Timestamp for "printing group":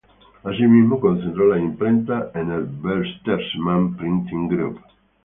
3.97-4.79